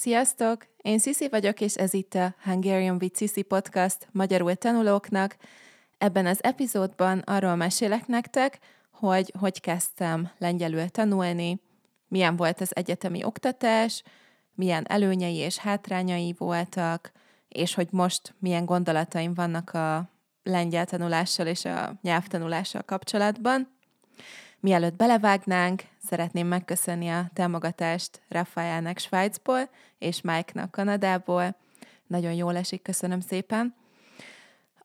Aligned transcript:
Sziasztok! 0.00 0.66
Én 0.82 0.98
Sisi 0.98 1.28
vagyok, 1.28 1.60
és 1.60 1.74
ez 1.74 1.94
itt 1.94 2.14
a 2.14 2.34
Hungarian 2.44 2.96
with 3.00 3.16
Sisi 3.16 3.42
podcast 3.42 4.08
magyarul 4.10 4.54
tanulóknak. 4.54 5.36
Ebben 5.98 6.26
az 6.26 6.42
epizódban 6.42 7.18
arról 7.18 7.54
mesélek 7.54 8.06
nektek, 8.06 8.58
hogy 8.90 9.32
hogy 9.38 9.60
kezdtem 9.60 10.30
lengyelül 10.38 10.88
tanulni, 10.88 11.60
milyen 12.08 12.36
volt 12.36 12.60
az 12.60 12.76
egyetemi 12.76 13.24
oktatás, 13.24 14.02
milyen 14.54 14.84
előnyei 14.88 15.36
és 15.36 15.56
hátrányai 15.56 16.34
voltak, 16.38 17.12
és 17.48 17.74
hogy 17.74 17.88
most 17.90 18.34
milyen 18.38 18.64
gondolataim 18.64 19.34
vannak 19.34 19.70
a 19.70 20.10
lengyel 20.42 20.86
tanulással 20.86 21.46
és 21.46 21.64
a 21.64 21.98
nyelvtanulással 22.02 22.82
kapcsolatban. 22.82 23.68
Mielőtt 24.62 24.96
belevágnánk, 24.96 25.82
szeretném 26.04 26.46
megköszönni 26.46 27.08
a 27.08 27.30
támogatást 27.32 28.22
Rafaelnek 28.28 28.98
Svájcból 28.98 29.68
és 29.98 30.20
Mike-nak 30.20 30.70
Kanadából. 30.70 31.56
Nagyon 32.06 32.32
jól 32.32 32.56
esik, 32.56 32.82
köszönöm 32.82 33.20
szépen. 33.20 33.74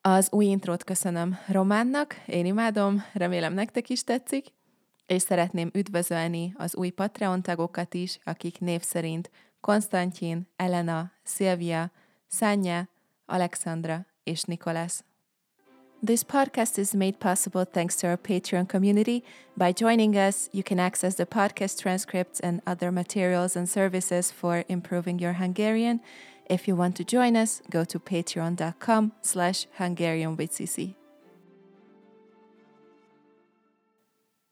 Az 0.02 0.28
új 0.32 0.46
intrót 0.46 0.84
köszönöm 0.84 1.38
Románnak, 1.48 2.22
én 2.26 2.46
imádom, 2.46 3.04
remélem 3.14 3.54
nektek 3.54 3.90
is 3.90 4.04
tetszik, 4.04 4.46
és 5.06 5.22
szeretném 5.22 5.70
üdvözölni 5.74 6.54
az 6.58 6.76
új 6.76 6.90
Patreon 6.90 7.42
tagokat 7.42 7.94
is, 7.94 8.20
akik 8.24 8.60
név 8.60 8.82
szerint 8.82 9.32
Konstantin, 9.60 10.48
Elena, 10.56 11.12
Szilvia, 11.24 11.92
Szánya, 12.28 12.88
Alexandra 13.26 14.06
és 14.24 14.44
Nikolász. 14.44 15.04
This 16.06 16.24
podcast 16.24 16.78
is 16.78 16.94
made 16.94 17.20
possible 17.20 17.66
thanks 17.66 17.96
to 17.96 18.08
our 18.08 18.18
Patreon 18.18 18.68
community. 18.70 19.24
By 19.58 19.72
joining 19.72 20.16
us, 20.16 20.50
you 20.52 20.62
can 20.62 20.80
access 20.80 21.16
the 21.16 21.26
podcast 21.26 21.80
transcripts 21.82 22.40
and 22.40 22.62
other 22.68 22.92
materials 22.92 23.56
and 23.56 23.68
services 23.68 24.32
for 24.32 24.64
improving 24.68 25.18
your 25.18 25.34
Hungarian. 25.34 26.02
If 26.48 26.68
you 26.68 26.76
want 26.76 26.96
to 26.98 27.04
join 27.04 27.36
us, 27.36 27.62
go 27.72 27.84
to 27.86 27.98
patreon.com 27.98 29.14
slash 29.22 29.66
Hungarian. 29.78 30.38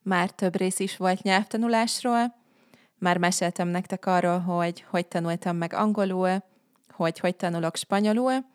Már 0.04 0.32
több 0.32 0.56
rész 0.56 0.80
is 0.80 0.98
volt 0.98 1.22
nyelvtanulásról. 1.22 2.36
Már 3.00 3.18
meséltem 3.18 3.68
nektek 3.68 4.06
arról, 4.06 4.40
hogy 4.40 4.86
hogy 4.90 5.08
tanultam 5.08 5.58
meg 5.58 5.74
angolul, 5.74 6.44
hogy 6.90 7.20
hogy 7.20 7.36
tanulok 7.36 7.76
spanyolul, 7.76 8.52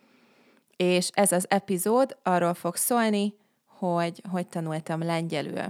és 0.79 1.11
ez 1.13 1.33
az 1.33 1.47
epizód 1.49 2.17
arról 2.23 2.55
fog 2.55 2.77
szólni, 2.77 3.35
hogy 3.67 4.23
hogy 4.31 4.47
tanultam 4.47 5.03
lengyelül. 5.03 5.63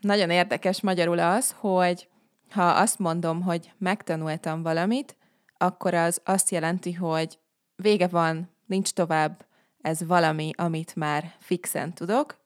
Nagyon 0.00 0.30
érdekes 0.30 0.80
magyarul 0.80 1.18
az, 1.18 1.54
hogy 1.58 2.08
ha 2.50 2.64
azt 2.68 2.98
mondom, 2.98 3.42
hogy 3.42 3.72
megtanultam 3.78 4.62
valamit, 4.62 5.16
akkor 5.56 5.94
az 5.94 6.20
azt 6.24 6.50
jelenti, 6.50 6.92
hogy 6.92 7.38
vége 7.76 8.06
van, 8.06 8.50
nincs 8.66 8.90
tovább, 8.90 9.46
ez 9.80 10.06
valami, 10.06 10.50
amit 10.56 10.96
már 10.96 11.34
fixen 11.38 11.92
tudok, 11.92 12.38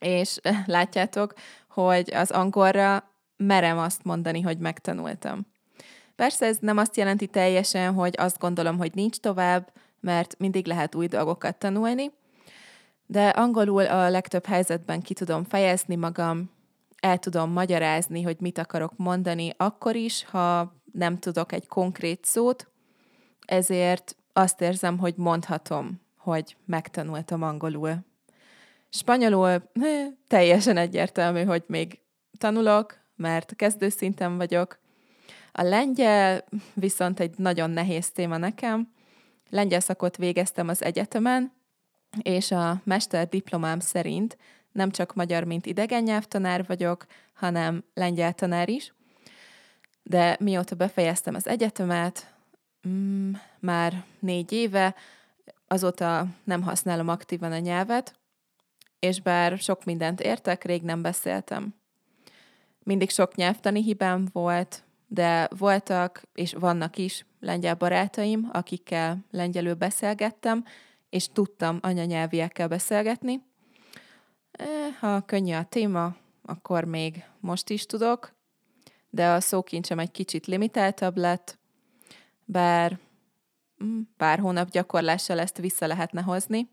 és 0.00 0.40
látjátok, 0.66 1.34
hogy 1.68 2.14
az 2.14 2.30
angolra 2.30 3.10
merem 3.36 3.78
azt 3.78 4.04
mondani, 4.04 4.40
hogy 4.40 4.58
megtanultam. 4.58 5.46
Persze 6.16 6.46
ez 6.46 6.56
nem 6.60 6.76
azt 6.76 6.96
jelenti 6.96 7.26
teljesen, 7.26 7.94
hogy 7.94 8.14
azt 8.18 8.38
gondolom, 8.38 8.78
hogy 8.78 8.94
nincs 8.94 9.16
tovább, 9.16 9.72
mert 10.06 10.38
mindig 10.38 10.66
lehet 10.66 10.94
új 10.94 11.06
dolgokat 11.06 11.56
tanulni, 11.56 12.10
de 13.06 13.28
angolul 13.28 13.86
a 13.86 14.08
legtöbb 14.08 14.46
helyzetben 14.46 15.00
ki 15.02 15.14
tudom 15.14 15.44
fejezni 15.44 15.96
magam, 15.96 16.50
el 17.00 17.18
tudom 17.18 17.50
magyarázni, 17.50 18.22
hogy 18.22 18.36
mit 18.40 18.58
akarok 18.58 18.92
mondani, 18.96 19.52
akkor 19.56 19.96
is, 19.96 20.24
ha 20.24 20.74
nem 20.92 21.18
tudok 21.18 21.52
egy 21.52 21.66
konkrét 21.66 22.24
szót, 22.24 22.70
ezért 23.46 24.16
azt 24.32 24.60
érzem, 24.60 24.98
hogy 24.98 25.14
mondhatom, 25.16 26.00
hogy 26.18 26.56
megtanultam 26.64 27.42
angolul. 27.42 27.98
Spanyolul 28.90 29.70
teljesen 30.28 30.76
egyértelmű, 30.76 31.44
hogy 31.44 31.64
még 31.66 32.00
tanulok, 32.38 32.98
mert 33.16 33.56
kezdőszinten 33.56 34.36
vagyok. 34.36 34.78
A 35.52 35.62
lengyel 35.62 36.44
viszont 36.74 37.20
egy 37.20 37.38
nagyon 37.38 37.70
nehéz 37.70 38.10
téma 38.10 38.36
nekem, 38.36 38.94
lengyel 39.50 39.80
szakot 39.80 40.16
végeztem 40.16 40.68
az 40.68 40.82
egyetemen, 40.82 41.52
és 42.22 42.50
a 42.50 42.80
mester 42.84 43.28
diplomám 43.28 43.80
szerint 43.80 44.36
nem 44.72 44.90
csak 44.90 45.14
magyar, 45.14 45.44
mint 45.44 45.66
idegen 45.66 46.02
nyelvtanár 46.02 46.66
vagyok, 46.66 47.06
hanem 47.34 47.84
lengyel 47.94 48.32
tanár 48.32 48.68
is. 48.68 48.94
De 50.02 50.36
mióta 50.40 50.74
befejeztem 50.74 51.34
az 51.34 51.46
egyetemet, 51.46 52.34
mm, 52.88 53.32
már 53.60 54.04
négy 54.18 54.52
éve, 54.52 54.94
azóta 55.68 56.26
nem 56.44 56.62
használom 56.62 57.08
aktívan 57.08 57.52
a 57.52 57.58
nyelvet, 57.58 58.14
és 58.98 59.20
bár 59.20 59.58
sok 59.58 59.84
mindent 59.84 60.20
értek, 60.20 60.64
rég 60.64 60.82
nem 60.82 61.02
beszéltem. 61.02 61.74
Mindig 62.78 63.10
sok 63.10 63.34
nyelvtani 63.34 63.82
hibám 63.82 64.28
volt, 64.32 64.84
de 65.06 65.48
voltak 65.58 66.22
és 66.34 66.52
vannak 66.52 66.98
is 66.98 67.26
lengyel 67.46 67.74
barátaim, 67.74 68.48
akikkel 68.52 69.18
lengyelül 69.30 69.74
beszélgettem, 69.74 70.64
és 71.08 71.28
tudtam 71.28 71.78
anyanyelviekkel 71.82 72.68
beszélgetni. 72.68 73.42
Eh, 74.50 74.66
ha 75.00 75.20
könnyű 75.20 75.54
a 75.54 75.64
téma, 75.64 76.16
akkor 76.42 76.84
még 76.84 77.24
most 77.40 77.70
is 77.70 77.86
tudok, 77.86 78.34
de 79.10 79.28
a 79.28 79.40
szókincsem 79.40 79.98
egy 79.98 80.10
kicsit 80.10 80.46
limitáltabb 80.46 81.16
lett, 81.16 81.58
bár 82.44 82.98
mm, 83.84 84.00
pár 84.16 84.38
hónap 84.38 84.70
gyakorlással 84.70 85.38
ezt 85.38 85.58
vissza 85.58 85.86
lehetne 85.86 86.20
hozni. 86.20 86.68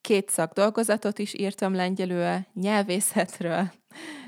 Két 0.00 0.30
szakdolgozatot 0.30 1.18
is 1.18 1.34
írtam 1.34 1.74
lengyelül, 1.74 2.38
nyelvészetről, 2.54 3.72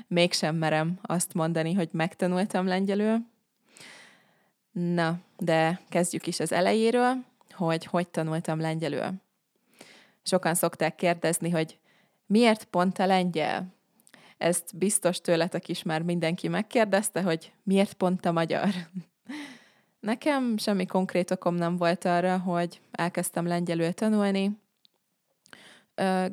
mégsem 0.07 0.55
merem 0.55 0.99
azt 1.01 1.33
mondani, 1.33 1.73
hogy 1.73 1.89
megtanultam 1.91 2.67
lengyelül. 2.67 3.33
Na, 4.79 5.19
de 5.37 5.81
kezdjük 5.89 6.27
is 6.27 6.39
az 6.39 6.51
elejéről, 6.51 7.23
hogy 7.51 7.85
hogy 7.85 8.07
tanultam 8.07 8.59
lengyelül. 8.59 9.13
Sokan 10.23 10.55
szokták 10.55 10.95
kérdezni, 10.95 11.49
hogy 11.49 11.77
miért 12.25 12.63
pont 12.63 12.99
a 12.99 13.05
lengyel? 13.05 13.65
Ezt 14.37 14.77
biztos 14.77 15.21
tőletek 15.21 15.67
is 15.67 15.83
már 15.83 16.01
mindenki 16.01 16.47
megkérdezte, 16.47 17.21
hogy 17.21 17.53
miért 17.63 17.93
pont 17.93 18.25
a 18.25 18.31
magyar? 18.31 18.69
Nekem 19.99 20.57
semmi 20.57 20.85
konkrét 20.85 21.31
okom 21.31 21.55
nem 21.55 21.77
volt 21.77 22.05
arra, 22.05 22.37
hogy 22.37 22.81
elkezdtem 22.91 23.47
lengyelül 23.47 23.93
tanulni. 23.93 24.59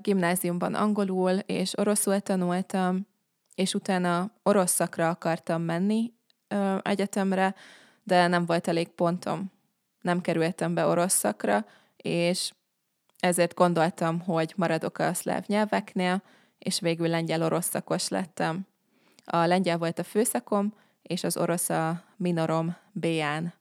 Gimnáziumban 0.01 0.75
angolul 0.75 1.33
és 1.33 1.79
oroszul 1.79 2.21
tanultam, 2.21 3.07
és 3.55 3.75
utána 3.75 4.31
orosz 4.43 4.73
szakra 4.73 5.09
akartam 5.09 5.63
menni 5.63 6.13
egyetemre, 6.83 7.55
de 8.05 8.27
nem 8.27 8.47
volt 8.47 8.69
elég 8.69 8.89
pontom. 8.89 9.53
Nem 10.01 10.21
kerültem 10.21 10.75
be 10.75 10.87
orosz 10.87 11.15
szakra, 11.15 11.67
és 11.97 12.53
ezért 13.21 13.55
gondoltam, 13.55 14.21
hogy 14.21 14.53
maradok 14.57 14.99
a 14.99 15.15
szláv 15.15 15.45
nyelveknél, 15.47 16.23
és 16.59 16.81
végül 16.81 17.09
lengyel-orosz 17.09 17.69
szakos 17.69 18.09
lettem. 18.09 18.67
A 19.25 19.37
lengyel 19.37 19.79
volt 19.79 19.99
a 19.99 20.05
főszakom, 20.05 20.75
és 21.03 21.25
az 21.25 21.37
orosz 21.37 21.69
a 21.69 22.03
minorom 22.17 22.77
B-án. 22.93 23.53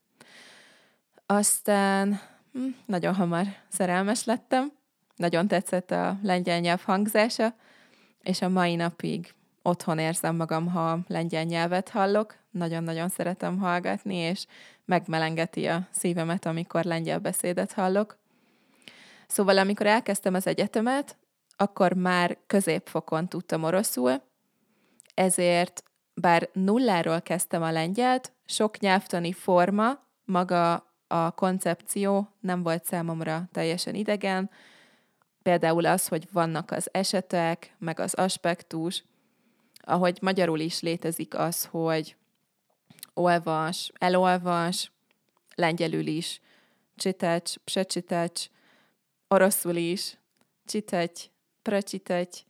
Aztán 1.26 2.20
hm, 2.52 2.66
nagyon 2.86 3.14
hamar 3.14 3.46
szerelmes 3.68 4.24
lettem, 4.24 4.72
nagyon 5.16 5.48
tetszett 5.48 5.90
a 5.90 6.18
lengyel 6.22 6.60
nyelv 6.60 6.82
hangzása, 6.82 7.54
és 8.22 8.42
a 8.42 8.48
mai 8.48 8.74
napig 8.74 9.34
otthon 9.62 9.98
érzem 9.98 10.36
magam, 10.36 10.66
ha 10.66 10.98
lengyel 11.06 11.44
nyelvet 11.44 11.88
hallok. 11.88 12.34
Nagyon-nagyon 12.50 13.08
szeretem 13.08 13.58
hallgatni, 13.58 14.14
és 14.14 14.46
megmelengeti 14.84 15.66
a 15.66 15.88
szívemet, 15.90 16.46
amikor 16.46 16.84
lengyel 16.84 17.18
beszédet 17.18 17.72
hallok. 17.72 18.18
Szóval 19.26 19.58
amikor 19.58 19.86
elkezdtem 19.86 20.34
az 20.34 20.46
egyetemet, 20.46 21.16
akkor 21.56 21.92
már 21.92 22.38
középfokon 22.46 23.28
tudtam 23.28 23.62
oroszul, 23.62 24.22
ezért 25.14 25.82
bár 26.14 26.48
nulláról 26.52 27.20
kezdtem 27.20 27.62
a 27.62 27.70
lengyelt, 27.70 28.32
sok 28.46 28.78
nyelvtani 28.78 29.32
forma, 29.32 29.98
maga 30.24 30.72
a 31.06 31.30
koncepció 31.30 32.28
nem 32.40 32.62
volt 32.62 32.84
számomra 32.84 33.48
teljesen 33.52 33.94
idegen, 33.94 34.50
például 35.42 35.86
az, 35.86 36.08
hogy 36.08 36.28
vannak 36.32 36.70
az 36.70 36.88
esetek, 36.92 37.74
meg 37.78 38.00
az 38.00 38.14
aspektus, 38.14 39.04
ahogy 39.84 40.18
magyarul 40.20 40.60
is 40.60 40.80
létezik 40.80 41.34
az, 41.34 41.64
hogy 41.64 42.16
olvas, 43.14 43.90
elolvas, 43.98 44.92
lengyelül 45.54 46.06
is, 46.06 46.40
csitecs, 46.96 47.56
psecsitecs, 47.56 48.46
oroszul 49.28 49.76
is, 49.76 50.18
csitegy, 50.64 51.30
precsitegy, 51.62 52.44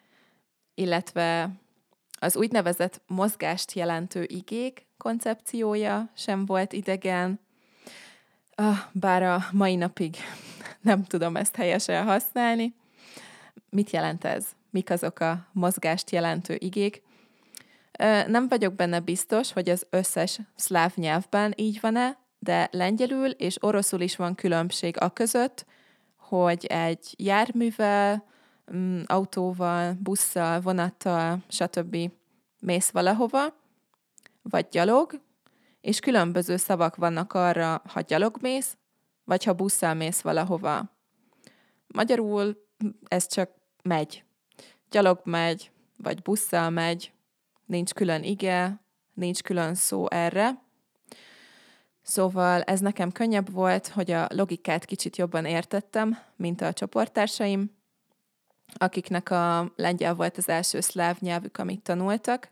illetve 0.74 1.50
az 2.20 2.36
úgynevezett 2.36 3.00
mozgást 3.06 3.72
jelentő 3.72 4.24
igék 4.28 4.86
koncepciója 4.96 6.10
sem 6.14 6.46
volt 6.46 6.72
idegen, 6.72 7.40
ah, 8.54 8.78
bár 8.92 9.22
a 9.22 9.46
mai 9.52 9.76
napig 9.76 10.16
nem 10.80 11.04
tudom 11.04 11.36
ezt 11.36 11.56
helyesen 11.56 12.04
használni. 12.04 12.74
Mit 13.70 13.90
jelent 13.90 14.24
ez? 14.24 14.46
Mik 14.70 14.90
azok 14.90 15.20
a 15.20 15.46
mozgást 15.52 16.10
jelentő 16.10 16.56
igék? 16.58 17.02
Nem 18.26 18.48
vagyok 18.48 18.74
benne 18.74 19.00
biztos, 19.00 19.52
hogy 19.52 19.68
az 19.68 19.86
összes 19.90 20.40
szláv 20.54 20.92
nyelvben 20.94 21.52
így 21.56 21.78
van-e, 21.80 22.18
de 22.38 22.68
lengyelül 22.72 23.30
és 23.30 23.56
oroszul 23.60 24.00
is 24.00 24.16
van 24.16 24.34
különbség 24.34 25.00
a 25.00 25.10
között, 25.10 25.66
hogy 26.16 26.64
egy 26.66 27.14
járművel, 27.16 28.24
mm, 28.74 29.00
autóval, 29.06 29.96
busszal, 30.00 30.60
vonattal, 30.60 31.38
stb. 31.48 31.96
mész 32.60 32.90
valahova, 32.90 33.54
vagy 34.42 34.66
gyalog, 34.70 35.20
és 35.80 36.00
különböző 36.00 36.56
szavak 36.56 36.96
vannak 36.96 37.32
arra, 37.32 37.82
ha 37.88 38.00
gyalog 38.00 38.36
mész, 38.40 38.76
vagy 39.24 39.44
ha 39.44 39.52
busszal 39.52 39.94
mész 39.94 40.20
valahova. 40.20 40.90
Magyarul 41.86 42.66
ez 43.08 43.26
csak 43.26 43.50
megy. 43.82 44.24
Gyalog 44.90 45.20
megy, 45.24 45.70
vagy 45.96 46.22
busszal 46.22 46.70
megy, 46.70 47.12
nincs 47.72 47.92
külön 47.92 48.22
ige, 48.22 48.80
nincs 49.14 49.42
külön 49.42 49.74
szó 49.74 50.10
erre. 50.10 50.62
Szóval 52.02 52.62
ez 52.62 52.80
nekem 52.80 53.12
könnyebb 53.12 53.52
volt, 53.52 53.88
hogy 53.88 54.10
a 54.10 54.26
logikát 54.28 54.84
kicsit 54.84 55.16
jobban 55.16 55.44
értettem, 55.44 56.18
mint 56.36 56.60
a 56.60 56.72
csoporttársaim, 56.72 57.76
akiknek 58.74 59.30
a 59.30 59.72
lengyel 59.76 60.14
volt 60.14 60.36
az 60.36 60.48
első 60.48 60.80
szláv 60.80 61.16
nyelvük, 61.20 61.58
amit 61.58 61.82
tanultak. 61.82 62.48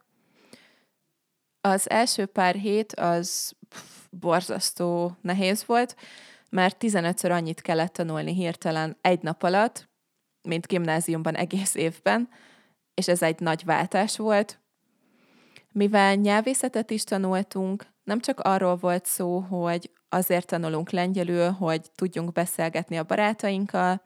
Az 1.61 1.90
első 1.90 2.26
pár 2.26 2.55
hét 2.55 2.93
az 2.93 3.52
pff, 3.69 3.82
borzasztó 4.11 5.17
nehéz 5.20 5.67
volt, 5.67 5.96
mert 6.50 6.76
15-ször 6.81 7.31
annyit 7.31 7.61
kellett 7.61 7.93
tanulni 7.93 8.34
hirtelen 8.34 8.96
egy 9.00 9.22
nap 9.22 9.43
alatt, 9.43 9.88
mint 10.43 10.67
gimnáziumban 10.67 11.34
egész 11.34 11.75
évben, 11.75 12.28
és 12.94 13.08
ez 13.08 13.22
egy 13.22 13.40
nagy 13.40 13.64
váltás 13.64 14.17
volt. 14.17 14.61
Mivel 15.72 16.14
nyelvészetet 16.14 16.90
is 16.90 17.05
tanultunk, 17.05 17.87
nem 18.05 18.20
csak 18.20 18.40
arról 18.40 18.76
volt 18.76 19.06
szó, 19.06 19.38
hogy 19.38 19.90
azért 20.08 20.46
tanulunk 20.46 20.90
lengyelül, 20.90 21.50
hogy 21.50 21.90
tudjunk 21.94 22.32
beszélgetni 22.32 22.99
a 22.99 23.05
barátainkkal. 23.05 24.02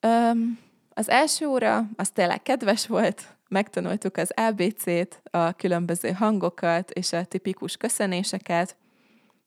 Öm, 0.00 0.58
az 0.94 1.08
első 1.08 1.46
óra 1.46 1.88
az 1.96 2.10
tényleg 2.10 2.42
kedves 2.42 2.86
volt, 2.86 3.36
megtanultuk 3.48 4.16
az 4.16 4.32
ABC-t, 4.36 5.22
a 5.30 5.52
különböző 5.52 6.10
hangokat 6.10 6.90
és 6.90 7.12
a 7.12 7.24
tipikus 7.24 7.76
köszönéseket, 7.76 8.76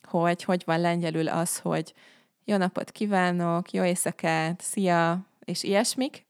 hogy 0.07 0.43
hogy 0.43 0.63
van 0.65 0.81
lengyelül 0.81 1.27
az, 1.27 1.59
hogy 1.59 1.93
jó 2.43 2.57
napot 2.57 2.91
kívánok, 2.91 3.71
jó 3.71 3.83
éjszakát, 3.83 4.61
szia, 4.61 5.19
és 5.45 5.63
ilyesmik. 5.63 6.25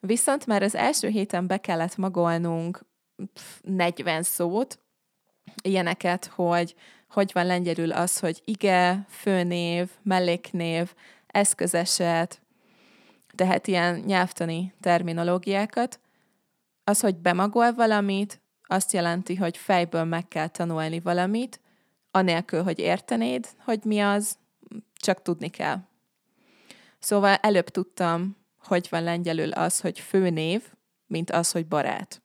Viszont 0.00 0.46
már 0.46 0.62
az 0.62 0.74
első 0.74 1.08
héten 1.08 1.46
be 1.46 1.58
kellett 1.58 1.96
magolnunk 1.96 2.84
40 3.62 4.22
szót, 4.22 4.78
ilyeneket, 5.62 6.26
hogy 6.26 6.74
hogy 7.14 7.30
van 7.32 7.46
lengyelül 7.46 7.92
az, 7.92 8.18
hogy 8.18 8.42
ige, 8.44 9.06
főnév, 9.08 9.90
melléknév, 10.02 10.94
eszközeset, 11.26 12.42
tehát 13.34 13.66
ilyen 13.66 13.98
nyelvtani 13.98 14.72
terminológiákat. 14.80 16.00
Az, 16.84 17.00
hogy 17.00 17.16
bemagol 17.16 17.72
valamit, 17.72 18.40
azt 18.62 18.92
jelenti, 18.92 19.34
hogy 19.34 19.56
fejből 19.56 20.04
meg 20.04 20.28
kell 20.28 20.48
tanulni 20.48 21.00
valamit, 21.00 21.60
anélkül, 22.10 22.62
hogy 22.62 22.78
értenéd, 22.78 23.48
hogy 23.58 23.80
mi 23.84 24.00
az, 24.00 24.38
csak 24.94 25.22
tudni 25.22 25.48
kell. 25.48 25.78
Szóval 26.98 27.34
előbb 27.34 27.68
tudtam, 27.68 28.36
hogy 28.58 28.86
van 28.90 29.02
lengyelül 29.02 29.52
az, 29.52 29.80
hogy 29.80 30.00
főnév, 30.00 30.62
mint 31.06 31.30
az, 31.30 31.52
hogy 31.52 31.66
barát. 31.66 32.22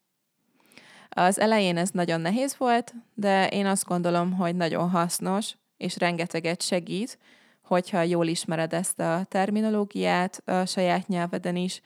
Az 1.10 1.40
elején 1.40 1.76
ez 1.76 1.90
nagyon 1.90 2.20
nehéz 2.20 2.56
volt, 2.56 2.94
de 3.14 3.48
én 3.48 3.66
azt 3.66 3.84
gondolom, 3.84 4.32
hogy 4.32 4.56
nagyon 4.56 4.90
hasznos, 4.90 5.54
és 5.76 5.98
rengeteget 5.98 6.62
segít, 6.62 7.18
hogyha 7.62 8.02
jól 8.02 8.26
ismered 8.26 8.72
ezt 8.72 9.00
a 9.00 9.24
terminológiát 9.28 10.42
a 10.44 10.64
saját 10.66 11.08
nyelveden 11.08 11.56
is, 11.56 11.80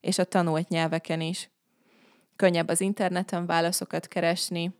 és 0.00 0.18
a 0.18 0.24
tanult 0.24 0.68
nyelveken 0.68 1.20
is. 1.20 1.50
Könnyebb 2.36 2.68
az 2.68 2.80
interneten 2.80 3.46
válaszokat 3.46 4.08
keresni, 4.08 4.70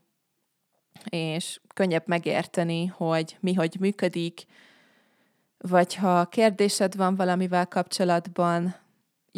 és 1.05 1.61
könnyebb 1.75 2.06
megérteni, 2.06 2.87
hogy 2.87 3.37
mi 3.41 3.55
hogy 3.55 3.77
működik, 3.81 4.45
vagy 5.59 5.95
ha 5.95 6.27
kérdésed 6.27 6.97
van 6.97 7.15
valamivel 7.15 7.67
kapcsolatban, 7.67 8.75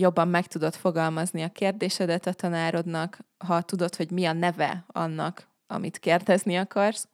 jobban 0.01 0.29
meg 0.29 0.47
tudod 0.47 0.75
fogalmazni 0.75 1.43
a 1.43 1.49
kérdésedet 1.49 2.27
a 2.27 2.33
tanárodnak, 2.33 3.19
ha 3.39 3.63
tudod, 3.63 3.97
hogy 3.97 4.11
mi 4.11 4.25
a 4.25 4.33
neve 4.33 4.85
annak, 4.87 5.49
amit 5.67 5.99
kérdezni 5.99 6.57
akarsz. 6.57 7.09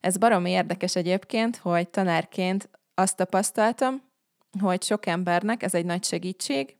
Ez 0.00 0.16
barom 0.16 0.44
érdekes 0.44 0.96
egyébként, 0.96 1.56
hogy 1.56 1.88
tanárként 1.88 2.68
azt 2.94 3.16
tapasztaltam, 3.16 4.02
hogy 4.60 4.82
sok 4.82 5.06
embernek 5.06 5.62
ez 5.62 5.74
egy 5.74 5.84
nagy 5.84 6.04
segítség, 6.04 6.76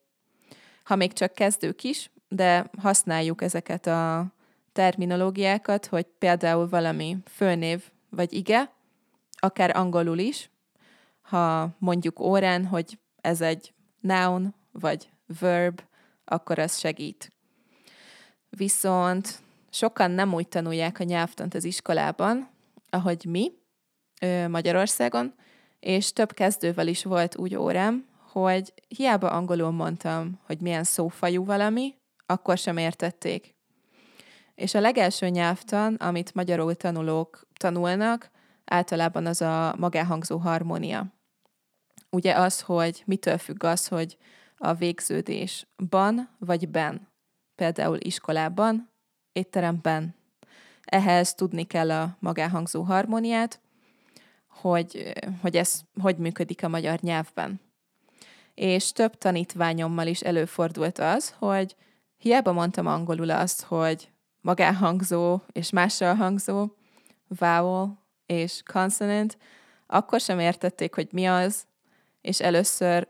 ha 0.85 0.97
még 0.97 1.13
csak 1.13 1.33
kezdők 1.33 1.85
is, 1.85 2.11
de 2.29 2.71
használjuk 2.79 3.43
ezeket 3.43 3.87
a 3.87 4.27
terminológiákat, 4.73 5.87
hogy 5.87 6.07
például 6.19 6.69
valami 6.69 7.17
főnév 7.27 7.83
vagy 8.11 8.33
ige, 8.33 8.73
akár 9.31 9.77
angolul 9.77 10.19
is, 10.19 10.51
ha 11.21 11.69
mondjuk 11.79 12.21
órán, 12.21 12.67
hogy 12.67 12.99
ez 13.21 13.41
egy 13.41 13.73
noun 14.01 14.55
vagy 14.73 15.11
verb, 15.41 15.81
akkor 16.25 16.59
ez 16.59 16.79
segít. 16.79 17.33
Viszont 18.49 19.43
sokan 19.71 20.11
nem 20.11 20.35
úgy 20.35 20.49
tanulják 20.49 21.01
a 21.01 21.05
nyelvtant 21.05 21.55
az 21.55 21.65
iskolában, 21.65 22.49
ahogy 22.91 23.25
mi 23.25 23.53
Magyarországon, 24.49 25.35
és 25.81 26.13
több 26.13 26.33
kezdővel 26.33 26.87
is 26.87 27.05
volt 27.05 27.37
úgy 27.37 27.57
órám, 27.57 28.07
hogy 28.33 28.73
hiába 28.89 29.31
angolul 29.31 29.71
mondtam, 29.71 30.41
hogy 30.43 30.61
milyen 30.61 30.85
szófajú 30.85 31.45
valami, 31.45 31.95
akkor 32.27 32.59
sem 32.59 32.77
értették. 32.77 33.57
És 34.55 34.75
a 34.75 34.81
legelső 34.81 35.29
nyelvtan, 35.29 35.95
amit 35.95 36.35
magyarul 36.35 36.75
tanulók 36.75 37.47
tanulnak, 37.53 38.31
általában 38.65 39.27
az 39.27 39.43
a 39.43 39.75
magáhangzó 39.79 40.37
harmónia. 40.37 41.07
Ugye 42.11 42.35
az, 42.35 42.61
hogy 42.61 43.03
mitől 43.07 43.39
függ 43.39 43.65
az, 43.65 43.89
hogy 43.89 44.17
a 44.59 44.75
végződés 44.75 45.67
ban 45.89 46.29
vagy 46.39 46.69
ben. 46.69 47.09
Például 47.55 47.99
iskolában, 48.01 48.91
étteremben. 49.33 50.15
Ehhez 50.85 51.35
tudni 51.35 51.65
kell 51.65 51.91
a 51.91 52.17
magáhangzó 52.19 52.83
harmóniát, 52.83 53.61
hogy, 54.47 55.13
hogy 55.41 55.57
ez 55.57 55.81
hogy 56.01 56.17
működik 56.17 56.63
a 56.63 56.69
magyar 56.69 56.99
nyelvben. 57.01 57.61
És 58.55 58.93
több 58.93 59.19
tanítványommal 59.19 60.07
is 60.07 60.21
előfordult 60.21 60.99
az, 60.99 61.35
hogy 61.39 61.77
hiába 62.17 62.53
mondtam 62.53 62.87
angolul 62.87 63.31
azt, 63.31 63.63
hogy 63.63 64.11
magáhangzó 64.41 65.41
és 65.53 65.71
mással 65.71 66.15
hangzó, 66.15 66.69
vowel 67.29 67.99
és 68.27 68.63
consonant, 68.73 69.39
akkor 69.87 70.21
sem 70.21 70.39
értették, 70.39 70.95
hogy 70.95 71.09
mi 71.13 71.27
az, 71.27 71.67
és 72.21 72.41
először 72.41 73.09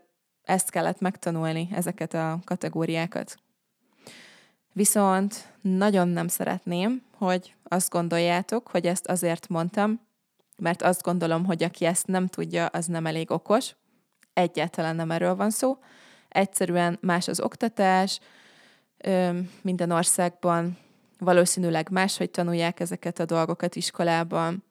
ezt 0.49 0.69
kellett 0.69 0.99
megtanulni, 0.99 1.69
ezeket 1.71 2.13
a 2.13 2.39
kategóriákat. 2.43 3.37
Viszont 4.73 5.53
nagyon 5.61 6.07
nem 6.07 6.27
szeretném, 6.27 7.03
hogy 7.17 7.55
azt 7.63 7.89
gondoljátok, 7.89 8.67
hogy 8.67 8.85
ezt 8.85 9.07
azért 9.07 9.47
mondtam, 9.47 10.01
mert 10.57 10.81
azt 10.81 11.01
gondolom, 11.01 11.45
hogy 11.45 11.63
aki 11.63 11.85
ezt 11.85 12.07
nem 12.07 12.27
tudja, 12.27 12.65
az 12.65 12.85
nem 12.85 13.05
elég 13.05 13.31
okos. 13.31 13.75
Egyáltalán 14.33 14.95
nem 14.95 15.11
erről 15.11 15.35
van 15.35 15.49
szó. 15.49 15.77
Egyszerűen 16.29 16.97
más 17.01 17.27
az 17.27 17.39
oktatás, 17.39 18.19
minden 19.61 19.91
országban 19.91 20.77
valószínűleg 21.19 21.89
máshogy 21.89 22.29
tanulják 22.29 22.79
ezeket 22.79 23.19
a 23.19 23.25
dolgokat 23.25 23.75
iskolában, 23.75 24.63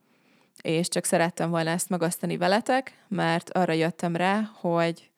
és 0.63 0.89
csak 0.89 1.05
szerettem 1.05 1.51
volna 1.51 1.71
ezt 1.71 1.89
megosztani 1.89 2.37
veletek, 2.37 3.05
mert 3.09 3.51
arra 3.51 3.73
jöttem 3.73 4.17
rá, 4.17 4.51
hogy 4.61 5.11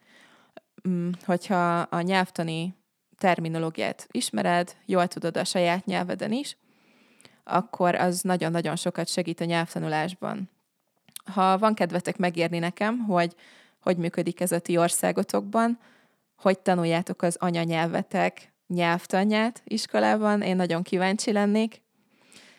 hogyha 1.24 1.78
a 1.78 2.00
nyelvtani 2.00 2.74
terminológiát 3.18 4.06
ismered, 4.10 4.76
jól 4.86 5.06
tudod 5.06 5.36
a 5.36 5.44
saját 5.44 5.84
nyelveden 5.84 6.32
is, 6.32 6.56
akkor 7.44 7.94
az 7.94 8.20
nagyon-nagyon 8.20 8.76
sokat 8.76 9.08
segít 9.08 9.40
a 9.40 9.44
nyelvtanulásban. 9.44 10.50
Ha 11.24 11.58
van 11.58 11.74
kedvetek 11.74 12.16
megérni 12.16 12.58
nekem, 12.58 12.98
hogy 12.98 13.34
hogy 13.80 13.96
működik 13.96 14.40
ez 14.40 14.52
a 14.52 14.58
ti 14.58 14.76
országotokban, 14.76 15.78
hogy 16.36 16.58
tanuljátok 16.58 17.22
az 17.22 17.36
anyanyelvetek 17.38 18.52
nyelvtanját 18.66 19.62
iskolában, 19.64 20.42
én 20.42 20.56
nagyon 20.56 20.82
kíváncsi 20.82 21.32
lennék, 21.32 21.82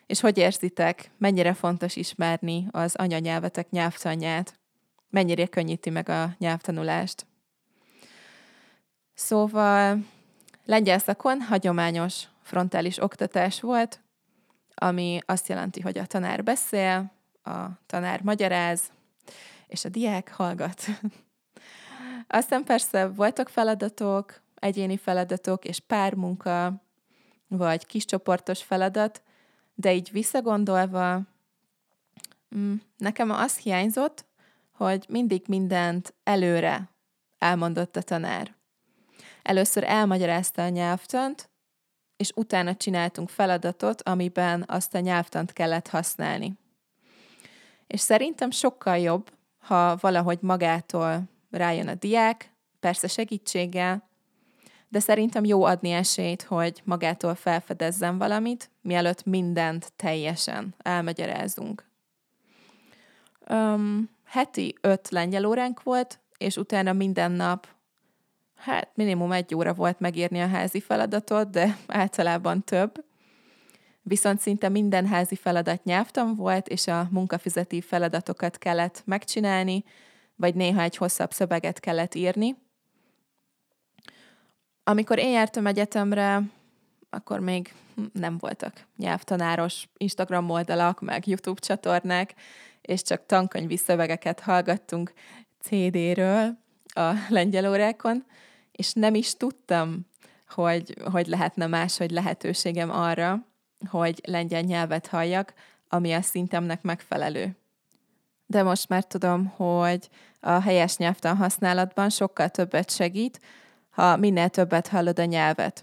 És 0.05 0.19
hogy 0.19 0.37
érzitek, 0.37 1.11
mennyire 1.17 1.53
fontos 1.53 1.95
ismerni 1.95 2.67
az 2.71 2.95
anyanyelvetek 2.95 3.69
nyelvtanját? 3.69 4.59
Mennyire 5.09 5.45
könnyíti 5.45 5.89
meg 5.89 6.09
a 6.09 6.35
nyelvtanulást? 6.37 7.25
Szóval 9.13 10.05
lengyel 10.65 10.99
szakon 10.99 11.41
hagyományos 11.41 12.23
frontális 12.41 13.01
oktatás 13.01 13.61
volt, 13.61 14.01
ami 14.75 15.19
azt 15.25 15.47
jelenti, 15.47 15.81
hogy 15.81 15.97
a 15.97 16.05
tanár 16.05 16.43
beszél, 16.43 17.11
a 17.43 17.65
tanár 17.85 18.21
magyaráz, 18.21 18.91
és 19.67 19.85
a 19.85 19.89
diák 19.89 20.33
hallgat. 20.33 20.81
Aztán 22.27 22.63
persze 22.63 23.07
voltak 23.07 23.49
feladatok, 23.49 24.41
egyéni 24.55 24.97
feladatok 24.97 25.65
és 25.65 25.79
pármunka, 25.79 26.81
vagy 27.47 27.85
kiscsoportos 27.85 28.63
feladat, 28.63 29.21
de 29.75 29.93
így 29.93 30.11
visszagondolva, 30.11 31.21
mm, 32.55 32.73
nekem 32.97 33.29
az 33.29 33.57
hiányzott, 33.57 34.25
hogy 34.71 35.05
mindig 35.09 35.43
mindent 35.47 36.13
előre 36.23 36.89
elmondott 37.37 37.95
a 37.95 38.01
tanár. 38.01 38.55
Először 39.41 39.83
elmagyarázta 39.83 40.63
a 40.63 40.69
nyelvtant, 40.69 41.50
és 42.17 42.31
utána 42.36 42.75
csináltunk 42.75 43.29
feladatot, 43.29 44.01
amiben 44.01 44.63
azt 44.67 44.95
a 44.95 45.00
nyelvtant 45.00 45.53
kellett 45.53 45.88
használni. 45.88 46.53
És 47.88 48.00
szerintem 48.00 48.51
sokkal 48.51 48.98
jobb, 48.98 49.31
ha 49.60 49.95
valahogy 49.95 50.38
magától 50.41 51.24
rájön 51.51 51.88
a 51.88 51.95
diák, 51.95 52.53
persze 52.79 53.07
segítséggel, 53.07 54.10
de 54.88 55.00
szerintem 55.00 55.45
jó 55.45 55.63
adni 55.63 55.91
esélyt, 55.91 56.41
hogy 56.41 56.81
magától 56.83 57.36
felfedezzen 57.36 58.17
valamit, 58.17 58.69
mielőtt 58.81 59.25
mindent 59.25 59.93
teljesen 59.95 60.75
elmagyarázunk. 60.77 61.89
Um, 63.50 64.10
heti 64.25 64.75
öt 64.81 65.10
lengyel 65.10 65.45
óránk 65.45 65.83
volt, 65.83 66.19
és 66.38 66.57
utána 66.57 66.93
minden 66.93 67.31
nap, 67.31 67.67
hát 68.61 68.89
minimum 68.93 69.31
egy 69.31 69.55
óra 69.55 69.73
volt 69.73 69.99
megírni 69.99 70.41
a 70.41 70.47
házi 70.47 70.79
feladatot, 70.79 71.49
de 71.49 71.77
általában 71.87 72.63
több. 72.63 73.03
Viszont 74.03 74.39
szinte 74.39 74.69
minden 74.69 75.07
házi 75.07 75.35
feladat 75.35 75.83
nyelvtan 75.83 76.35
volt, 76.35 76.67
és 76.67 76.87
a 76.87 77.07
munkafizetív 77.11 77.85
feladatokat 77.85 78.57
kellett 78.57 79.01
megcsinálni, 79.05 79.83
vagy 80.35 80.55
néha 80.55 80.81
egy 80.81 80.97
hosszabb 80.97 81.31
szöveget 81.31 81.79
kellett 81.79 82.15
írni. 82.15 82.55
Amikor 84.83 85.19
én 85.19 85.31
jártam 85.31 85.67
egyetemre, 85.67 86.41
akkor 87.09 87.39
még 87.39 87.73
nem 88.13 88.37
voltak 88.37 88.87
nyelvtanáros 88.97 89.89
Instagram 89.97 90.49
oldalak, 90.49 91.01
meg 91.01 91.27
YouTube 91.27 91.59
csatornák, 91.59 92.33
és 92.81 93.01
csak 93.01 93.25
tankönyvi 93.25 93.77
szövegeket 93.77 94.39
hallgattunk 94.39 95.13
CD-ről 95.59 96.57
a 96.93 97.11
lengyel 97.29 97.69
órákon, 97.69 98.25
és 98.71 98.93
nem 98.93 99.15
is 99.15 99.35
tudtam, 99.37 100.09
hogy, 100.47 100.95
hogy 101.11 101.27
lehetne 101.27 101.67
máshogy 101.67 102.11
lehetőségem 102.11 102.89
arra, 102.89 103.45
hogy 103.89 104.21
lengyel 104.25 104.61
nyelvet 104.61 105.07
halljak, 105.07 105.53
ami 105.89 106.13
a 106.13 106.21
szintemnek 106.21 106.81
megfelelő. 106.81 107.55
De 108.45 108.63
most 108.63 108.89
már 108.89 109.03
tudom, 109.03 109.45
hogy 109.45 110.09
a 110.39 110.59
helyes 110.59 110.97
nyelvtan 110.97 111.35
használatban 111.35 112.09
sokkal 112.09 112.49
többet 112.49 112.91
segít, 112.91 113.39
ha 113.89 114.17
minél 114.17 114.49
többet 114.49 114.87
hallod 114.87 115.19
a 115.19 115.25
nyelvet. 115.25 115.81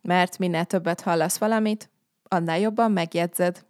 Mert 0.00 0.38
minél 0.38 0.64
többet 0.64 1.00
hallasz 1.00 1.38
valamit, 1.38 1.90
annál 2.22 2.58
jobban 2.58 2.92
megjegyzed. 2.92 3.64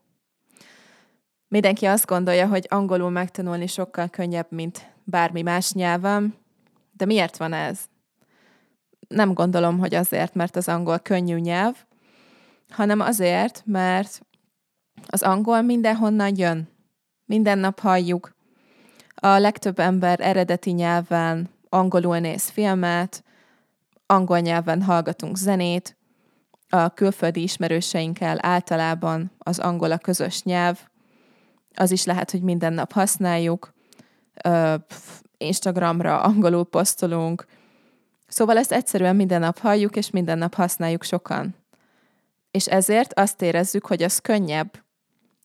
Mindenki 1.48 1.86
azt 1.86 2.06
gondolja, 2.06 2.46
hogy 2.46 2.66
angolul 2.68 3.10
megtanulni 3.10 3.66
sokkal 3.66 4.08
könnyebb, 4.08 4.46
mint 4.50 4.92
bármi 5.04 5.42
más 5.42 5.72
nyelven, 5.72 6.34
de 6.96 7.04
miért 7.04 7.36
van 7.36 7.52
ez? 7.52 7.80
Nem 9.12 9.34
gondolom, 9.34 9.78
hogy 9.78 9.94
azért, 9.94 10.34
mert 10.34 10.56
az 10.56 10.68
angol 10.68 10.98
könnyű 10.98 11.36
nyelv, 11.36 11.74
hanem 12.70 13.00
azért, 13.00 13.62
mert 13.66 14.20
az 15.06 15.22
angol 15.22 15.62
mindenhonnan 15.62 16.36
jön. 16.36 16.68
Minden 17.24 17.58
nap 17.58 17.80
halljuk. 17.80 18.34
A 19.14 19.38
legtöbb 19.38 19.78
ember 19.78 20.20
eredeti 20.20 20.70
nyelven 20.70 21.50
angolul 21.68 22.18
néz 22.18 22.48
filmet, 22.48 23.24
angol 24.06 24.38
nyelven 24.38 24.82
hallgatunk 24.82 25.36
zenét, 25.36 25.96
a 26.68 26.88
külföldi 26.88 27.42
ismerőseinkkel 27.42 28.38
általában 28.40 29.30
az 29.38 29.58
angol 29.58 29.92
a 29.92 29.98
közös 29.98 30.42
nyelv, 30.42 30.78
az 31.74 31.90
is 31.90 32.04
lehet, 32.04 32.30
hogy 32.30 32.42
minden 32.42 32.72
nap 32.72 32.92
használjuk, 32.92 33.72
Instagramra 35.36 36.20
angolul 36.20 36.64
posztolunk, 36.64 37.46
szóval 38.32 38.58
ezt 38.58 38.72
egyszerűen 38.72 39.16
minden 39.16 39.40
nap 39.40 39.58
halljuk, 39.58 39.96
és 39.96 40.10
minden 40.10 40.38
nap 40.38 40.54
használjuk 40.54 41.02
sokan. 41.02 41.54
És 42.50 42.66
ezért 42.66 43.18
azt 43.18 43.42
érezzük, 43.42 43.86
hogy 43.86 44.02
az 44.02 44.18
könnyebb, 44.18 44.82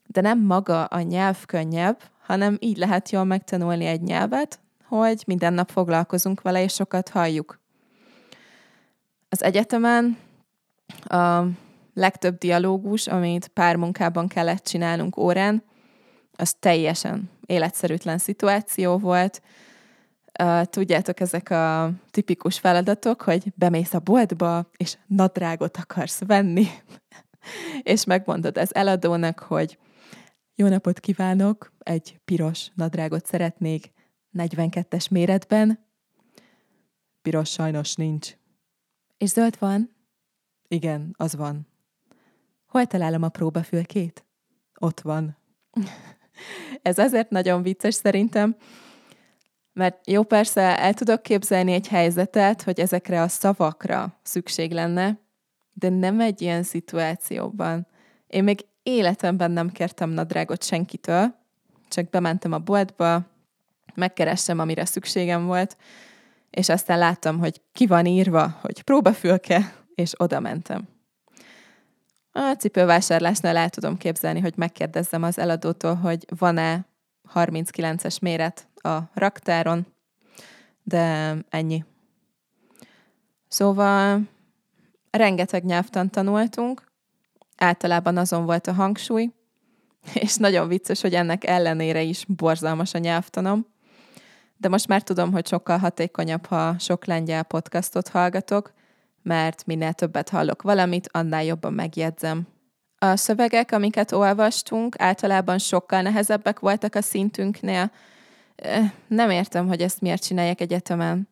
de 0.05 0.21
nem 0.21 0.39
maga 0.39 0.85
a 0.85 1.01
nyelv 1.01 1.45
könnyebb, 1.45 2.01
hanem 2.21 2.57
így 2.59 2.77
lehet 2.77 3.09
jól 3.09 3.23
megtanulni 3.23 3.85
egy 3.85 4.01
nyelvet, 4.01 4.59
hogy 4.83 5.23
minden 5.25 5.53
nap 5.53 5.69
foglalkozunk 5.69 6.41
vele, 6.41 6.63
és 6.63 6.73
sokat 6.73 7.09
halljuk. 7.09 7.59
Az 9.29 9.43
egyetemen 9.43 10.17
a 11.03 11.43
legtöbb 11.93 12.37
dialógus, 12.37 13.07
amit 13.07 13.47
pár 13.47 13.75
munkában 13.75 14.27
kellett 14.27 14.63
csinálnunk 14.63 15.17
órán, 15.17 15.63
az 16.35 16.53
teljesen 16.59 17.29
életszerűtlen 17.45 18.17
szituáció 18.17 18.97
volt. 18.97 19.41
Tudjátok, 20.63 21.19
ezek 21.19 21.49
a 21.49 21.91
tipikus 22.11 22.59
feladatok, 22.59 23.21
hogy 23.21 23.53
bemész 23.55 23.93
a 23.93 23.99
boltba, 23.99 24.69
és 24.77 24.97
nadrágot 25.07 25.77
akarsz 25.77 26.19
venni, 26.25 26.65
és 27.93 28.03
megmondod 28.03 28.57
az 28.57 28.75
eladónak, 28.75 29.39
hogy 29.39 29.77
jó 30.55 30.67
napot 30.67 30.99
kívánok, 30.99 31.71
egy 31.79 32.19
piros 32.25 32.71
nadrágot 32.75 33.25
szeretnék 33.25 33.91
42-es 34.37 35.09
méretben. 35.09 35.85
Piros 37.21 37.49
sajnos 37.49 37.95
nincs. 37.95 38.37
És 39.17 39.29
zöld 39.29 39.59
van? 39.59 39.95
Igen, 40.67 41.13
az 41.17 41.35
van. 41.35 41.67
Hol 42.67 42.85
találom 42.85 43.23
a 43.23 43.29
próbafülkét? 43.29 44.25
Ott 44.79 44.99
van. 44.99 45.37
Ez 46.81 46.97
azért 46.97 47.29
nagyon 47.29 47.61
vicces 47.61 47.93
szerintem, 47.93 48.55
mert 49.77 50.09
jó, 50.09 50.23
persze 50.23 50.79
el 50.79 50.93
tudok 50.93 51.21
képzelni 51.21 51.71
egy 51.71 51.87
helyzetet, 51.87 52.61
hogy 52.61 52.79
ezekre 52.79 53.21
a 53.21 53.27
szavakra 53.27 54.19
szükség 54.23 54.71
lenne, 54.71 55.19
de 55.73 55.89
nem 55.89 56.19
egy 56.19 56.41
ilyen 56.41 56.63
szituációban. 56.63 57.87
Én 58.27 58.43
még 58.43 58.65
életemben 58.83 59.51
nem 59.51 59.71
kértem 59.71 60.09
nadrágot 60.09 60.63
senkitől, 60.63 61.35
csak 61.87 62.09
bementem 62.09 62.51
a 62.51 62.57
boltba, 62.57 63.25
megkerestem, 63.95 64.59
amire 64.59 64.85
szükségem 64.85 65.45
volt, 65.45 65.77
és 66.49 66.69
aztán 66.69 66.97
láttam, 66.97 67.39
hogy 67.39 67.61
ki 67.73 67.87
van 67.87 68.05
írva, 68.05 68.57
hogy 68.61 68.81
próbafülke, 68.81 69.73
és 69.95 70.11
oda 70.17 70.39
mentem. 70.39 70.87
A 72.31 72.53
cipővásárlásnál 72.59 73.57
el 73.57 73.69
tudom 73.69 73.97
képzelni, 73.97 74.39
hogy 74.39 74.53
megkérdezzem 74.55 75.23
az 75.23 75.37
eladótól, 75.37 75.95
hogy 75.95 76.25
van-e 76.37 76.85
39-es 77.33 78.21
méret 78.21 78.67
a 78.75 78.97
raktáron, 79.13 79.85
de 80.83 81.35
ennyi. 81.49 81.85
Szóval 83.47 84.21
rengeteg 85.11 85.63
nyelvtan 85.63 86.09
tanultunk, 86.09 86.91
általában 87.57 88.17
azon 88.17 88.45
volt 88.45 88.67
a 88.67 88.73
hangsúly, 88.73 89.29
és 90.13 90.35
nagyon 90.35 90.67
vicces, 90.67 91.01
hogy 91.01 91.13
ennek 91.13 91.43
ellenére 91.43 92.01
is 92.01 92.25
borzalmas 92.25 92.93
a 92.93 92.97
nyelvtanom. 92.97 93.65
De 94.57 94.69
most 94.69 94.87
már 94.87 95.01
tudom, 95.01 95.31
hogy 95.31 95.47
sokkal 95.47 95.77
hatékonyabb, 95.77 96.45
ha 96.45 96.79
sok 96.79 97.05
lengyel 97.05 97.43
podcastot 97.43 98.07
hallgatok, 98.07 98.73
mert 99.23 99.65
minél 99.65 99.93
többet 99.93 100.29
hallok 100.29 100.61
valamit, 100.61 101.09
annál 101.11 101.43
jobban 101.43 101.73
megjegyzem. 101.73 102.47
A 102.99 103.15
szövegek, 103.15 103.71
amiket 103.71 104.11
olvastunk, 104.11 104.95
általában 104.99 105.57
sokkal 105.57 106.01
nehezebbek 106.01 106.59
voltak 106.59 106.95
a 106.95 107.01
szintünknél. 107.01 107.91
Nem 109.07 109.29
értem, 109.29 109.67
hogy 109.67 109.81
ezt 109.81 110.01
miért 110.01 110.23
csinálják 110.23 110.61
egyetemen. 110.61 111.27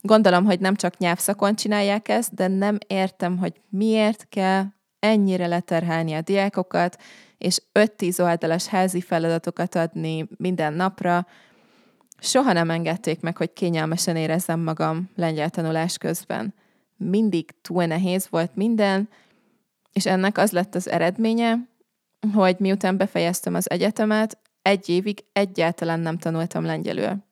Gondolom, 0.00 0.44
hogy 0.44 0.60
nem 0.60 0.74
csak 0.74 0.98
nyelvszakon 0.98 1.54
csinálják 1.54 2.08
ezt, 2.08 2.34
de 2.34 2.48
nem 2.48 2.78
értem, 2.86 3.38
hogy 3.38 3.60
miért 3.68 4.26
kell 4.28 4.64
ennyire 4.98 5.46
leterhelni 5.46 6.12
a 6.12 6.20
diákokat, 6.20 7.02
és 7.38 7.62
5-10 7.72 8.20
oldalas 8.20 8.66
házi 8.66 9.00
feladatokat 9.00 9.74
adni 9.74 10.28
minden 10.36 10.72
napra. 10.72 11.26
Soha 12.18 12.52
nem 12.52 12.70
engedték 12.70 13.20
meg, 13.20 13.36
hogy 13.36 13.52
kényelmesen 13.52 14.16
érezzem 14.16 14.60
magam 14.60 15.10
lengyel 15.16 15.50
tanulás 15.50 15.98
közben 15.98 16.54
mindig 16.96 17.50
túl 17.62 17.84
nehéz 17.84 18.26
volt 18.30 18.54
minden, 18.54 19.08
és 19.92 20.06
ennek 20.06 20.38
az 20.38 20.52
lett 20.52 20.74
az 20.74 20.88
eredménye, 20.88 21.58
hogy 22.34 22.56
miután 22.58 22.96
befejeztem 22.96 23.54
az 23.54 23.70
egyetemet, 23.70 24.38
egy 24.62 24.88
évig 24.88 25.24
egyáltalán 25.32 26.00
nem 26.00 26.18
tanultam 26.18 26.64
lengyelül. 26.64 27.24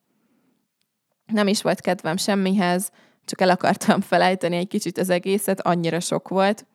Nem 1.27 1.47
is 1.47 1.63
volt 1.63 1.81
kedvem 1.81 2.17
semmihez, 2.17 2.91
csak 3.25 3.41
el 3.41 3.51
akartam 3.51 4.01
felejteni 4.01 4.57
egy 4.57 4.69
kicsit 4.69 4.99
az 4.99 5.11
egészet, 5.11 5.61
annyira 5.61 6.01
sok 6.01 6.29
volt. 6.29 6.67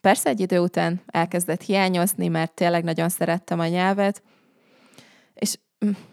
Persze 0.00 0.28
egy 0.28 0.40
idő 0.40 0.58
után 0.58 1.00
elkezdett 1.06 1.62
hiányozni, 1.62 2.28
mert 2.28 2.54
tényleg 2.54 2.84
nagyon 2.84 3.08
szerettem 3.08 3.58
a 3.58 3.66
nyelvet, 3.66 4.22
és 5.34 5.58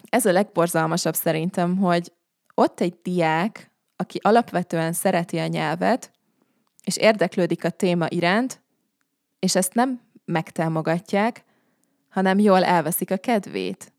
ez 0.10 0.26
a 0.26 0.32
legborzalmasabb 0.32 1.16
szerintem, 1.16 1.78
hogy 1.78 2.14
ott 2.54 2.82
egy 2.82 2.96
diák, 3.04 3.72
aki 3.96 4.20
alapvetően 4.22 4.94
szereti 4.94 5.38
a 5.38 5.48
nyelvet, 5.48 6.12
és 6.84 6.98
érdeklődik 6.98 7.64
a 7.64 7.70
téma 7.70 8.06
iránt, 8.10 8.64
és 9.46 9.56
ezt 9.56 9.74
nem 9.74 10.02
megtámogatják, 10.26 11.44
hanem 12.10 12.40
jól 12.40 12.64
elveszik 12.64 13.12
a 13.12 13.18
kedvét. 13.18 13.94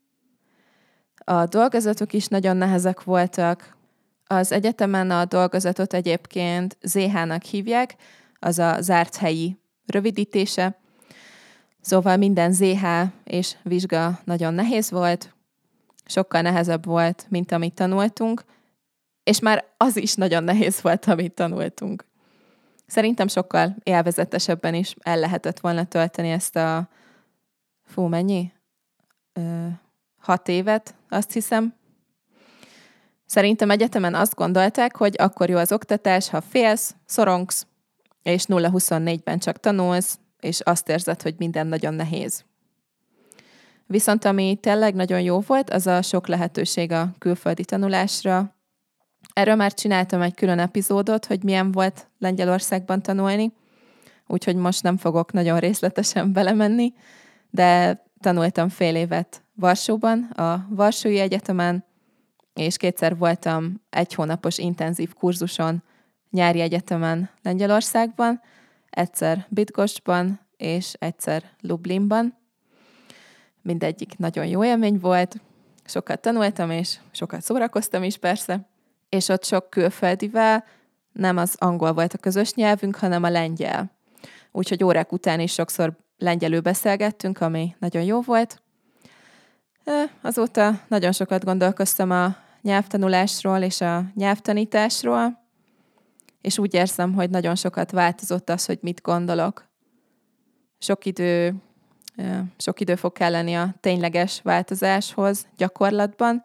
A 1.15 1.45
dolgozatok 1.45 2.13
is 2.13 2.27
nagyon 2.27 2.57
nehezek 2.57 3.03
voltak. 3.03 3.75
Az 4.25 4.51
egyetemen 4.51 5.11
a 5.11 5.25
dolgozatot 5.25 5.93
egyébként 5.93 6.77
ZH-nak 6.81 7.43
hívják, 7.43 7.95
az 8.39 8.59
a 8.59 8.81
zárt 8.81 9.15
helyi 9.15 9.57
rövidítése. 9.85 10.79
Szóval 11.81 12.17
minden 12.17 12.51
ZH 12.51 12.85
és 13.23 13.55
vizsga 13.63 14.19
nagyon 14.23 14.53
nehéz 14.53 14.91
volt, 14.91 15.33
sokkal 16.05 16.41
nehezebb 16.41 16.85
volt, 16.85 17.25
mint 17.29 17.51
amit 17.51 17.73
tanultunk, 17.73 18.43
és 19.23 19.39
már 19.39 19.65
az 19.77 19.97
is 19.97 20.13
nagyon 20.13 20.43
nehéz 20.43 20.81
volt, 20.81 21.05
amit 21.05 21.33
tanultunk. 21.33 22.05
Szerintem 22.87 23.27
sokkal 23.27 23.75
élvezetesebben 23.83 24.73
is 24.73 24.95
el 24.99 25.19
lehetett 25.19 25.59
volna 25.59 25.85
tölteni 25.85 26.29
ezt 26.29 26.55
a 26.55 26.89
fú, 27.85 28.05
mennyi? 28.05 28.51
Ö, 29.33 29.67
hat 30.19 30.47
évet, 30.47 30.95
azt 31.09 31.31
hiszem. 31.31 31.73
Szerintem 33.25 33.69
egyetemen 33.69 34.15
azt 34.15 34.35
gondolták, 34.35 34.95
hogy 34.95 35.15
akkor 35.17 35.49
jó 35.49 35.57
az 35.57 35.71
oktatás, 35.71 36.29
ha 36.29 36.41
félsz, 36.41 36.95
szorongsz, 37.05 37.67
és 38.23 38.45
0-24-ben 38.47 39.39
csak 39.39 39.59
tanulsz, 39.59 40.19
és 40.39 40.59
azt 40.59 40.89
érzed, 40.89 41.21
hogy 41.21 41.35
minden 41.37 41.67
nagyon 41.67 41.93
nehéz. 41.93 42.45
Viszont 43.85 44.25
ami 44.25 44.57
tényleg 44.61 44.95
nagyon 44.95 45.21
jó 45.21 45.39
volt, 45.39 45.69
az 45.69 45.87
a 45.87 46.01
sok 46.01 46.27
lehetőség 46.27 46.91
a 46.91 47.09
külföldi 47.17 47.65
tanulásra. 47.65 48.55
Erről 49.33 49.55
már 49.55 49.73
csináltam 49.73 50.21
egy 50.21 50.33
külön 50.33 50.59
epizódot, 50.59 51.25
hogy 51.25 51.43
milyen 51.43 51.71
volt 51.71 52.07
Lengyelországban 52.19 53.01
tanulni, 53.01 53.53
úgyhogy 54.27 54.55
most 54.55 54.83
nem 54.83 54.97
fogok 54.97 55.31
nagyon 55.31 55.59
részletesen 55.59 56.33
belemenni, 56.33 56.93
de 57.49 58.01
tanultam 58.19 58.69
fél 58.69 58.95
évet 58.95 59.41
Varsóban, 59.53 60.23
a 60.23 60.67
Varsói 60.69 61.19
Egyetemen, 61.19 61.85
és 62.53 62.77
kétszer 62.77 63.17
voltam 63.17 63.81
egy 63.89 64.13
hónapos 64.13 64.57
intenzív 64.57 65.13
kurzuson 65.13 65.83
nyári 66.31 66.59
egyetemen 66.59 67.29
Lengyelországban, 67.41 68.41
egyszer 68.89 69.45
Bitgosban 69.49 70.39
és 70.57 70.93
egyszer 70.99 71.43
Lublinban. 71.61 72.37
Mindegyik 73.61 74.17
nagyon 74.17 74.45
jó 74.45 74.63
élmény 74.63 74.99
volt, 74.99 75.41
sokat 75.85 76.21
tanultam, 76.21 76.71
és 76.71 76.99
sokat 77.11 77.41
szórakoztam 77.41 78.03
is 78.03 78.17
persze, 78.17 78.67
és 79.09 79.27
ott 79.27 79.43
sok 79.43 79.69
külföldivel 79.69 80.63
nem 81.13 81.37
az 81.37 81.55
angol 81.57 81.93
volt 81.93 82.13
a 82.13 82.17
közös 82.17 82.53
nyelvünk, 82.53 82.95
hanem 82.95 83.23
a 83.23 83.29
lengyel. 83.29 83.91
Úgyhogy 84.51 84.83
órák 84.83 85.11
után 85.11 85.39
is 85.39 85.53
sokszor 85.53 85.97
lengyelül 86.17 86.61
beszélgettünk, 86.61 87.41
ami 87.41 87.75
nagyon 87.79 88.03
jó 88.03 88.21
volt. 88.21 88.61
Azóta 90.21 90.81
nagyon 90.87 91.11
sokat 91.11 91.43
gondolkoztam 91.43 92.11
a 92.11 92.35
nyelvtanulásról 92.61 93.61
és 93.61 93.81
a 93.81 94.03
nyelvtanításról, 94.15 95.45
és 96.41 96.57
úgy 96.57 96.73
érzem, 96.73 97.13
hogy 97.13 97.29
nagyon 97.29 97.55
sokat 97.55 97.91
változott 97.91 98.49
az, 98.49 98.65
hogy 98.65 98.79
mit 98.81 99.01
gondolok. 99.01 99.67
Sok 100.79 101.05
idő, 101.05 101.55
sok 102.57 102.79
idő 102.79 102.95
fog 102.95 103.13
kelleni 103.13 103.53
a 103.53 103.75
tényleges 103.79 104.41
változáshoz 104.41 105.47
gyakorlatban, 105.57 106.43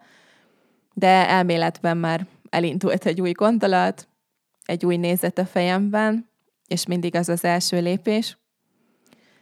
de 0.94 1.28
elméletben 1.28 1.96
már 1.96 2.26
elindult 2.52 3.06
egy 3.06 3.20
új 3.20 3.32
gondolat, 3.32 4.08
egy 4.64 4.86
új 4.86 4.96
nézet 4.96 5.38
a 5.38 5.46
fejemben, 5.46 6.28
és 6.66 6.86
mindig 6.86 7.14
az 7.14 7.28
az 7.28 7.44
első 7.44 7.80
lépés. 7.80 8.38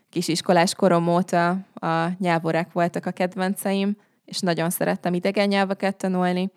Kisiskolás 0.08 0.74
korom 0.74 1.08
óta 1.08 1.50
a 1.74 2.08
nyelvorák 2.18 2.72
voltak 2.72 3.06
a 3.06 3.10
kedvenceim, 3.10 3.96
és 4.24 4.38
nagyon 4.38 4.70
szerettem 4.70 5.14
idegen 5.14 5.48
nyelveket 5.48 5.96
tanulni, 5.96 6.50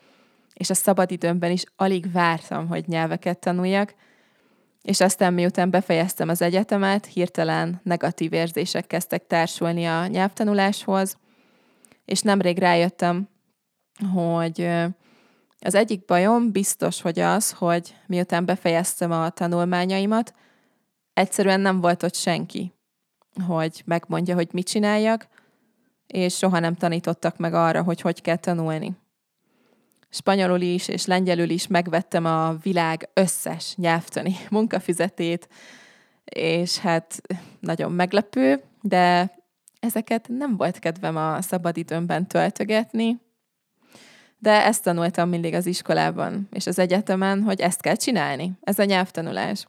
és 0.54 0.70
a 0.70 0.74
szabadidőmben 0.74 1.52
is 1.52 1.64
alig 1.76 2.12
vártam, 2.12 2.68
hogy 2.68 2.88
nyelveket 2.88 3.40
tanuljak, 3.40 3.94
és 4.82 5.00
aztán 5.00 5.34
miután 5.34 5.70
befejeztem 5.70 6.30
az 6.30 6.42
egyetemet, 6.42 7.06
hirtelen 7.06 7.82
negatív 7.84 8.34
érzések 8.34 8.88
kezdtek 8.88 9.28
társulni 9.28 9.86
a 9.86 10.08
nyelvtanuláshoz, 10.08 11.18
és 12.06 12.22
nemrég 12.22 12.58
rájöttem, 12.58 13.30
hogy 14.14 14.70
az 15.66 15.76
egyik 15.76 16.06
bajom 16.06 16.52
biztos, 16.52 17.02
hogy 17.02 17.20
az, 17.20 17.52
hogy 17.52 17.96
miután 18.08 18.46
befejeztem 18.46 19.12
a 19.12 19.30
tanulmányaimat, 19.30 20.34
egyszerűen 21.14 21.60
nem 21.60 21.82
volt 21.82 22.04
ott 22.04 22.16
senki, 22.16 22.74
hogy 23.48 23.82
megmondja, 23.86 24.36
hogy 24.36 24.50
mit 24.52 24.68
csináljak, 24.68 25.28
és 26.08 26.38
soha 26.38 26.60
nem 26.60 26.76
tanítottak 26.76 27.38
meg 27.38 27.54
arra, 27.54 27.84
hogy 27.84 28.02
hogy 28.02 28.22
kell 28.22 28.36
tanulni. 28.36 28.94
Spanyolul 30.10 30.62
is 30.62 30.88
és 30.88 31.06
lengyelül 31.06 31.50
is 31.50 31.68
megvettem 31.68 32.26
a 32.26 32.56
világ 32.62 33.10
összes 33.14 33.76
nyelvtani 33.76 34.36
munkafizetét, 34.50 35.48
és 36.24 36.78
hát 36.78 37.22
nagyon 37.60 37.92
meglepő, 37.92 38.64
de 38.82 39.36
ezeket 39.80 40.28
nem 40.28 40.58
volt 40.58 40.80
kedvem 40.80 41.18
a 41.18 41.42
szabadidőmben 41.42 42.28
töltögetni, 42.28 43.22
de 44.44 44.66
ezt 44.66 44.84
tanultam 44.84 45.30
mindig 45.30 45.54
az 45.54 45.66
iskolában 45.66 46.48
és 46.52 46.68
az 46.68 46.80
egyetemen, 46.80 47.42
hogy 47.42 47.60
ezt 47.60 47.82
kell 47.82 47.96
csinálni. 47.96 48.52
Ez 48.62 48.80
a 48.80 48.84
nyelvtanulás. 48.84 49.68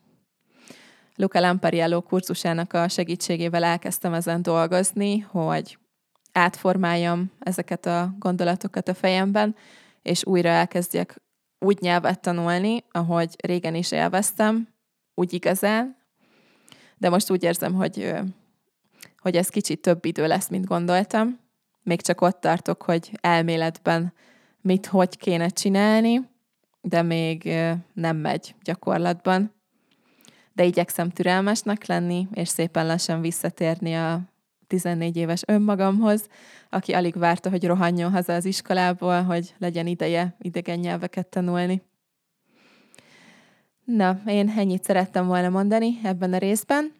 Luca 1.17 1.41
Lampariello 1.41 2.03
kurzusának 2.03 2.73
a 2.73 2.89
segítségével 2.89 3.65
elkezdtem 3.65 4.15
ezen 4.15 4.43
dolgozni, 4.43 5.19
hogy 5.19 5.79
átformáljam 6.33 7.33
ezeket 7.39 7.87
a 7.87 8.15
gondolatokat 8.19 8.89
a 8.89 8.95
fejemben, 8.95 9.57
és 10.03 10.25
újra 10.25 10.49
elkezdjek 10.49 11.21
úgy 11.59 11.81
nyelvet 11.81 12.21
tanulni, 12.21 12.85
ahogy 12.91 13.37
régen 13.43 13.75
is 13.75 13.93
élveztem, 13.93 14.69
úgy 15.15 15.33
igazán, 15.33 15.97
de 16.99 17.09
most 17.09 17.31
úgy 17.31 17.43
érzem, 17.43 17.75
hogy, 17.75 18.15
hogy 19.19 19.37
ez 19.37 19.49
kicsit 19.49 19.81
több 19.81 20.05
idő 20.05 20.27
lesz, 20.27 20.49
mint 20.49 20.67
gondoltam. 20.67 21.39
Még 21.83 22.03
csak 22.03 22.21
ott 22.21 22.41
tartok, 22.41 22.83
hogy 22.83 23.19
elméletben 23.21 24.13
mit, 24.65 24.87
hogy 24.87 25.17
kéne 25.17 25.49
csinálni, 25.49 26.21
de 26.81 27.03
még 27.03 27.55
nem 27.95 28.17
megy 28.17 28.55
gyakorlatban 28.63 29.55
de 30.55 30.65
igyekszem 30.65 31.11
türelmesnek 31.11 31.87
lenni, 31.87 32.29
és 32.33 32.49
szépen 32.49 32.87
lassan 32.87 33.21
visszatérni 33.21 33.95
a 33.95 34.21
14 34.67 35.17
éves 35.17 35.43
önmagamhoz, 35.47 36.29
aki 36.71 36.93
alig 36.93 37.19
várta, 37.19 37.51
hogy 37.51 37.67
rohanjon 37.67 38.13
haza 38.13 38.35
az 38.35 38.45
iskolából, 38.45 39.23
hogy 39.23 39.55
legyen 39.59 39.87
ideje 39.87 40.37
idegen 40.39 40.79
nyelveket 40.79 41.27
tanulni. 41.27 41.83
Na, 43.85 44.21
én 44.27 44.53
ennyit 44.57 44.85
szerettem 44.85 45.27
volna 45.27 45.49
mondani 45.49 45.99
ebben 46.03 46.33
a 46.33 46.39
részben. 46.39 46.93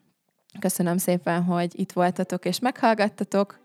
Köszönöm 0.59 0.97
szépen, 0.97 1.43
hogy 1.43 1.81
itt 1.81 1.93
voltatok 1.93 2.45
és 2.45 2.59
meghallgattatok. 2.59 3.61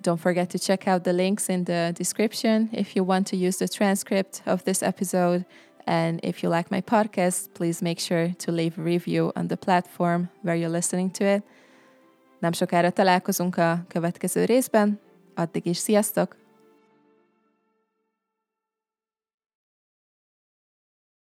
Don't 0.00 0.20
forget 0.20 0.48
to 0.50 0.58
check 0.58 0.86
out 0.86 1.02
the 1.02 1.12
links 1.12 1.48
in 1.48 1.64
the 1.64 1.92
description 1.96 2.68
if 2.72 2.94
you 2.94 3.04
want 3.04 3.26
to 3.26 3.36
use 3.36 3.58
the 3.58 3.68
transcript 3.68 4.42
of 4.46 4.62
this 4.62 4.82
episode 4.82 5.44
And 5.88 6.20
if 6.22 6.42
you 6.42 6.50
like 6.50 6.70
my 6.70 6.82
podcast, 6.82 7.54
please 7.54 7.82
make 7.82 7.98
sure 7.98 8.34
to 8.38 8.52
leave 8.52 8.78
a 8.78 8.82
review 8.82 9.32
on 9.34 9.48
the 9.48 9.56
platform 9.56 10.28
where 10.42 10.54
you're 10.54 10.72
listening 10.72 11.10
to 11.12 11.24
it. 11.24 11.42
Nem 12.38 12.52
sokára 12.52 12.90
találkozunk 12.90 13.56
a 13.56 13.84
következő 13.88 14.44
részben. 14.44 15.00
Addig 15.34 15.66
is 15.66 15.76
sziasztok! 15.76 16.47